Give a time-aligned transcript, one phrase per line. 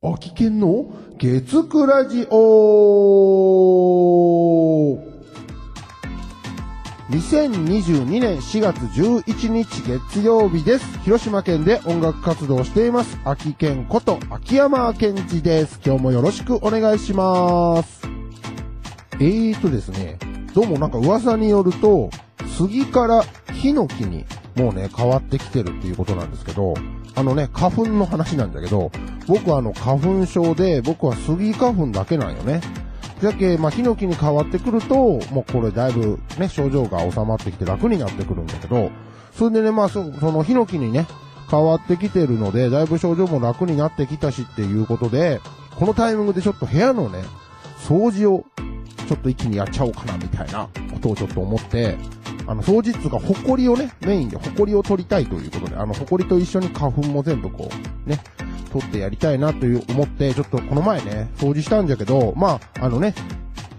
[0.00, 2.38] 秋県の月9ラジオ
[7.10, 11.00] 2022年4月11日月曜日です。
[11.00, 13.18] 広島県で音楽活動をしています。
[13.24, 15.80] 秋健こと秋山健二です。
[15.84, 18.06] 今日もよろしくお願いします。
[19.14, 20.16] えーとですね、
[20.54, 22.10] どうもなんか噂によると、
[22.56, 24.24] 杉からヒノキに
[24.54, 26.74] もうね、変わってきてるっていうことなんですけど、
[27.16, 28.92] あのね、花粉の話なんだけど、
[29.28, 32.60] 僕はあの花粉症で、僕は杉花粉だけなんよね。
[33.20, 38.90] じゃけ、まあ、ヒノキに変わってくると、もうこれだいぶね、症状が収まってきて楽になってくるんだけど、
[39.32, 41.06] それでね、まあ、そのヒノキにね、
[41.50, 45.40] 変わってきてるので、だいぶ症状も楽になってきたしっていうことで、
[45.76, 47.22] このタイミングでちょっと部屋のね、
[47.86, 48.44] 掃除を
[49.08, 51.96] ちょっと一気にやっちゃおうかなみたいなことをちょっと思って、
[52.46, 57.68] あの、掃除っつうか、埃をね、メインで埃を取りたいということで、あの、埃と一緒に花粉も全部こ
[58.06, 58.20] う、ね、
[58.68, 63.14] 取ってやりたいなという思って、ちょっとこの前ね、掃除したんじゃけど、まあ、あのね、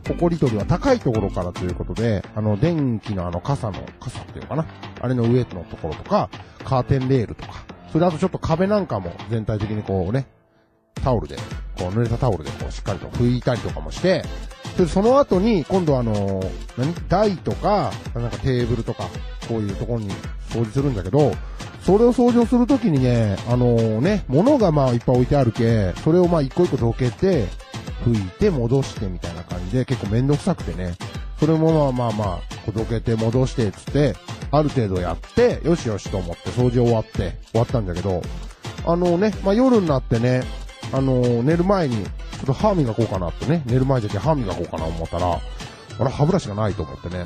[0.04, 4.66] 埃取りは高いところからということで、あの、電気のあの傘の、傘っていうのかな？
[5.02, 6.30] あれの上のところとか、
[6.64, 10.26] カーテンレールとか、それあとちょっと壁なんかも全体的にこうね、
[10.96, 11.36] タオルで、
[11.78, 14.24] こう濡れたタオルでこうしっかりと拭いたりとかもして、
[14.78, 16.42] で、その後に、今度あの、
[16.78, 16.94] 何？
[17.08, 19.04] 台とか、なんかテーブルとか、
[19.48, 20.10] こういうところに
[20.50, 21.34] 掃除するんだけど、
[21.82, 27.48] それを掃除をするときにね、あのね、物がまあいっぱい置いてあるけ、それをまあ一個一個どけて、
[28.06, 30.96] 拭いて戻してみたいな感じで、結構めんどくさくてね、
[31.40, 34.16] それもまあまあまあ、どけて戻して、つって、
[34.52, 38.22] ある程度やって、よしよしと思って掃除終わって、終わったんだけど、
[38.86, 40.42] あのね、まあ夜になってね、
[40.92, 47.26] あの寝る前に、ちょっと歯磨こうかなってね、寝る前じゃけ歯磨こうかな思ったら、あれ歯ブラシがないと思ってね、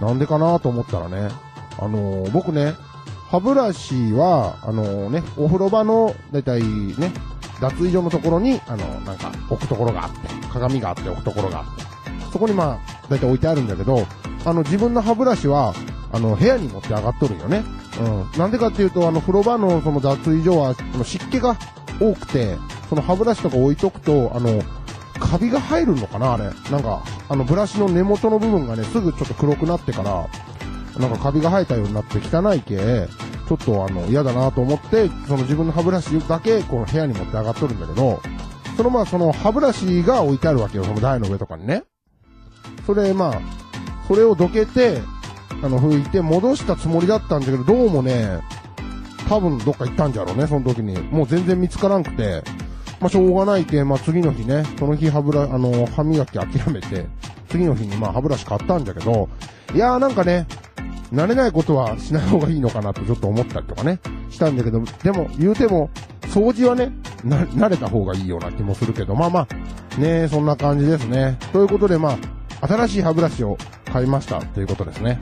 [0.00, 1.30] なんでかなと思ったらね、
[1.80, 2.74] あの僕ね、
[3.30, 7.12] 歯ブラシは、あのね、お風呂場の、だいたいね、
[7.60, 10.18] 脱衣所のところに、あの、なんか、置くところがあって、
[10.50, 11.82] 鏡があって置くところがあって、
[12.32, 14.06] そこにまあ、だいたい置いてあるんだけど、
[14.44, 15.74] あの、自分の歯ブラシは、
[16.12, 17.62] あの、部屋に持って上がっとるんよね。
[18.00, 18.38] うん。
[18.38, 21.56] なんでかっていうと、あの、風呂場のその脱衣所は、あの、湿気が
[22.00, 22.56] 多くて、
[22.88, 24.62] その歯ブラシとか置いとくと、あの、
[25.20, 26.44] カビが入るのかなあれ。
[26.70, 30.26] なんか、あの、ブラシの根元の部分がね、すぐちょっと黒くなってから、
[30.98, 33.08] なんかカビが生えたようになって汚いけ、
[33.48, 38.20] ちょっとあの、嫌だなと思って、その自分の歯ブラシだけ、この部屋に持って上がっとるんだけど、
[38.76, 41.84] そのまあその歯ブラシが置いてあるわけよ、その台の上とかにね。
[42.86, 43.40] それまあ、
[44.08, 45.00] それをどけて、
[45.62, 48.40] あの、拭いて戻したつもりだったんだけど、どうもね、
[49.28, 51.00] 多分どっか行ったんじゃろうね、その時に。
[51.10, 52.42] もう全然見つからんくて、
[53.00, 57.06] まあしょうがないけ、まあ次の日ね、その日歯ブラ、あの、歯磨き諦めて、
[57.48, 59.28] 次の日にまあ歯ブラシ買ったんだけど、
[59.74, 60.46] いやーなんかね、
[61.12, 63.98] 慣れないことはしない方がいいのかなとちょっと思ったりとかね、
[64.30, 65.90] したんだけど、でも言うても、
[66.22, 66.92] 掃除はね、
[67.24, 71.38] 慣れた方がいいような気もするけど、まあまあ、ねそんな感じですね。
[71.52, 72.16] ということでま
[72.60, 75.20] あ、新しい歯ブラシを買いましたということですね。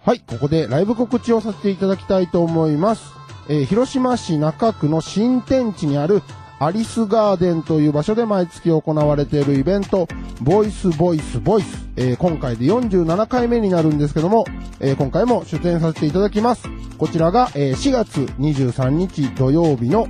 [0.00, 3.12] はい、ここでライブ告知をさせていただきたいと思います。
[3.48, 6.22] えー広島市中区の新天地にある
[6.60, 10.06] アリスガーデンという場所で毎月行われているイベント、
[10.40, 11.84] ボイスボイスボイス。
[11.96, 14.44] えー今回で47回目になるんですけども、
[14.80, 16.68] えー今回も出演させていただきます。
[16.98, 20.06] こちらが、えー4月23日土曜日の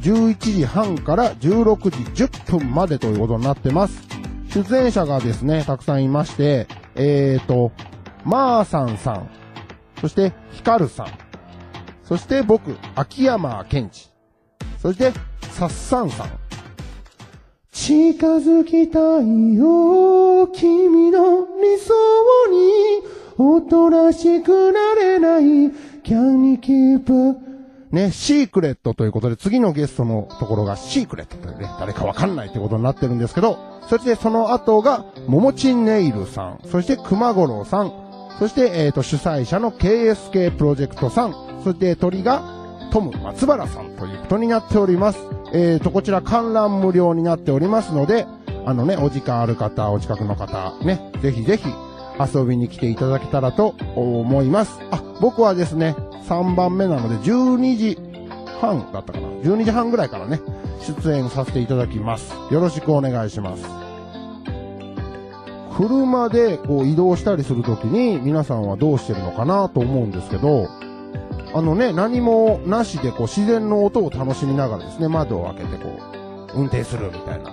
[0.00, 4.02] 11時半から16時10分までということになってます。
[4.48, 7.72] 出演者がですね、たくさんいまして、えーと、
[8.24, 9.28] まーさんさん、
[10.00, 11.06] そして、ひかるさん、
[12.04, 14.10] そして僕、秋山健二、
[14.80, 15.12] そして、
[15.56, 16.30] さっさんさん。
[17.72, 21.94] 近づきたいよ、君の理想
[22.50, 23.02] に、
[23.38, 25.42] おとなしくなれない、
[26.04, 27.36] can you keep
[27.90, 33.56] ね、シークレットということで、次のゲストのところがシークレットというね、誰かわかんないってことになってるんですけど、
[33.88, 37.92] そしてその後が、ももちネイルさん、そして熊五郎さん、
[38.38, 41.32] そして、えっ、と、主催者の KSK プロジェクトさん、
[41.64, 42.42] そして鳥が、
[42.92, 45.35] トム松原さんということになっております。
[45.52, 48.26] えっ、と、こちら観覧無料になっておりますので、
[48.64, 51.68] あのね、お時間ある方、お近くの方、ね、ぜひぜひ
[52.18, 54.80] 遊びに来ていただけたらと思います。
[54.90, 55.94] あ、僕はですね、
[56.28, 57.98] 3番目なので12時
[58.60, 59.28] 半だったかな。
[59.28, 60.40] 12時半ぐらいからね、
[60.80, 62.34] 出演させていただきます。
[62.50, 63.64] よろしくお願いします。
[65.76, 70.68] 車でこう移動したりするときに皆さんはどうしてるのかなと思うんですけど、
[71.56, 75.88] あのね、何もなしでこう自然の音を楽しみながらですね、窓を開けてこ
[76.52, 77.50] う、運転するみたいな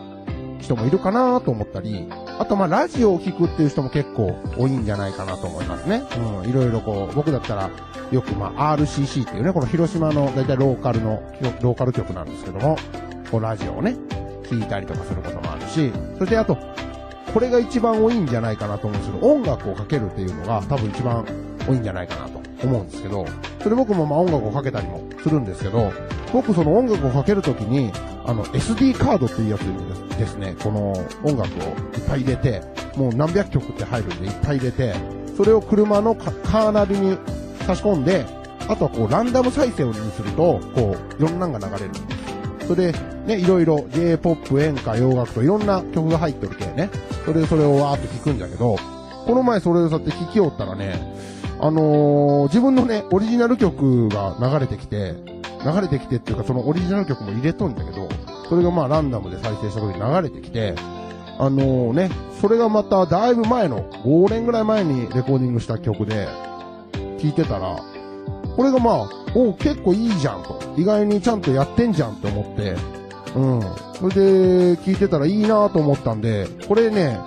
[0.59, 6.03] 人もいるかなと思ったり、あとまあラジオを聞くっていう人も結構多いんじゃないかなと思いますね。
[6.17, 7.69] うん、いろいろこう、僕だったら
[8.11, 11.23] よくまあ RCC っていうね、この広島の大体ローカルの、
[11.61, 12.77] ローカル局なんですけども、
[13.31, 13.95] こうラジオをね、
[14.44, 16.57] 聞いたりとかすることもあるし、そしてあと、
[17.33, 21.25] これが一番多いんじゃないかなと思うんですけど、音楽をかけるっていうのが多分一番
[21.65, 23.25] 多いんじゃないかなと思うんですけど、
[23.62, 25.92] それ僕もまあ音楽をかけたりもするんですけど、
[26.31, 27.92] 僕その音楽をかけるときに、
[28.25, 29.62] あの SD カードっていうやつ
[30.18, 30.94] ですね、この
[31.24, 31.63] 音楽を
[31.95, 32.62] いっぱい入れて、
[32.95, 34.94] もう何百曲って入るんでいっぱい入れて、
[35.36, 37.18] それを車のカーナビに
[37.65, 38.25] 差し込んで、
[38.68, 42.68] あとはこうランダム再生にすると、こう、いろんなのが流れるんです。
[42.68, 46.89] それで、ね、いろいろ J-POP、演歌、洋楽といろんな曲が入ってるけね。
[47.25, 48.77] それでそれをわーっと聞くんだけど、
[49.25, 51.00] この前それをさって聞きよったらね、
[51.59, 55.15] あのー、自分のね、オリジナル曲が流れてきて、
[55.65, 58.09] 流れてきてっていうかそのオリジナル曲も入れとんだけど、
[58.50, 60.75] それがまあランダムで再生した時に流れてきて、
[61.39, 62.11] あのー、ね、
[62.41, 66.27] それがまただいぶ前の、5年ぐらい前にレコーディングした曲で、
[67.19, 67.77] 聞いてたら、
[68.55, 70.61] これがまあ、お結構いいじゃんと。
[70.77, 72.75] 意外にちゃんとやってんじゃんって思って、
[73.35, 73.61] うん。
[73.94, 77.19] それで、聞いてたらいいなと思ったんで、これね、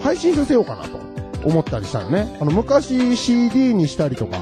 [0.00, 1.05] 配信させようかなと
[1.46, 2.36] 思ったりしたよね。
[2.40, 4.38] あの、昔 CD にしたりとか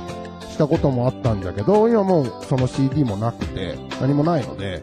[0.51, 4.83] したこともあったんだけど、今もうその CD もなくて、何もないので、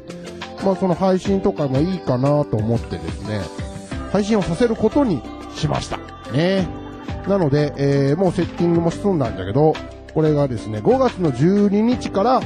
[0.63, 3.41] まあその配信とかもいいかなと思ってですね、
[4.11, 5.21] 配信をさせることに
[5.55, 5.97] しました。
[6.31, 6.67] ね。
[7.27, 9.73] なので、えー、もうセッティングも済んだんだけど、
[10.13, 12.41] これがですね、5月の12日から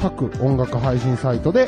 [0.00, 1.66] 各音楽配信サイトで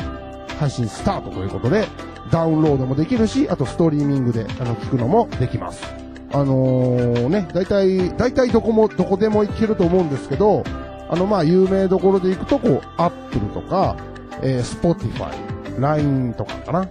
[0.59, 1.87] 配信スタートということで、
[2.31, 6.02] ダウンロードもできるし、あとストリーミングであの聞くのもできます。
[6.33, 10.65] あのー、ね、大体、大体どこも、どこでも行けると思うんですけど、
[11.11, 13.97] あの、まあ、有名どころで行くと、こう、Apple とか、
[14.43, 15.31] えー、Spotify、
[15.79, 16.89] LINE とかかな。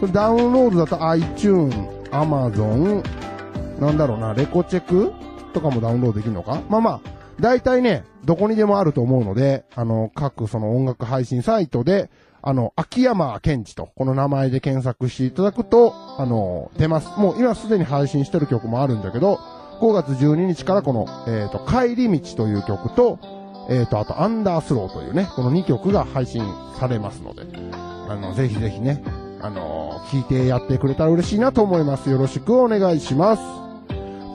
[0.00, 1.70] それダウンロードだと iTune、
[2.10, 3.02] Amazon、
[3.80, 5.12] なんだろうな、レコチェック
[5.52, 7.00] とかもダウンロードできるのかまあまあ、
[7.40, 12.10] 大体ね、どこにでもあると思うので、あの、各その音楽配信サイトで、
[12.42, 17.18] あの、秋山健治と、この名前で検索していただくと、あの、出ます。
[17.18, 19.38] もう今すでに配信してる曲もあるんだけど、
[19.80, 23.18] 5月12日からこの、えっ、ー、と、帰り道という曲と、
[23.70, 26.42] えっ、ー、と、あと、アンダースローというね、この2曲が配信
[26.78, 27.42] されますので、
[28.08, 29.02] あの、ぜひぜひね、
[29.40, 32.10] あの、聞いてやってくれたら嬉しいなと思います。
[32.10, 33.67] よろしくお願いします。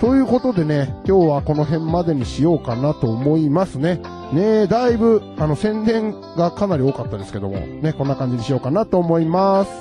[0.04, 4.02] ということでね、今日はこの辺までにしようかなと思いますね。
[4.34, 9.72] ねだいぶ、あの、宣伝がかなり多かったですけども、ね、こんな感じにしようかなと思います。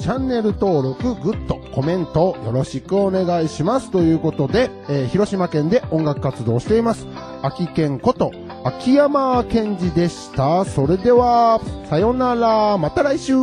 [0.00, 3.90] チャンネル登録、グッド、コメントよろしくお願いします。
[3.90, 7.06] ということで、えー、広島県で音楽活動をしています。
[7.42, 8.32] 秋健こと
[8.64, 10.64] 秋山健二でした。
[10.64, 11.60] それでは、
[11.90, 13.34] さよなら、また来週